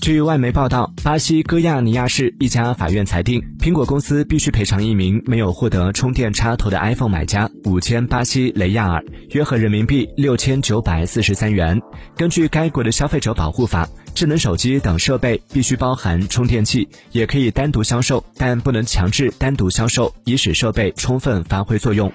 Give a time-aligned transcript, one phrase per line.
[0.00, 11.78] 据外媒报道巴西戈亚尼亚市一家法院裁定苹果公司必须赔偿一名没有获得充电插头的 iphone 买家五千巴西雷亚尔约合人民币六千九百四十三元
[12.16, 22.10] 根据该国的消费者保护法智能手机等设备必须包含充电器也可以单独销售但不能强制单独销售以使设备充分发挥作用。